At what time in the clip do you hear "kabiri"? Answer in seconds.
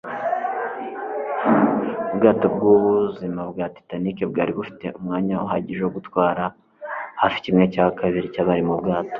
7.99-8.33